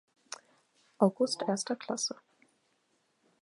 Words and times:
August 0.97 1.43
Erster 1.43 1.75
Klasse. 1.75 2.15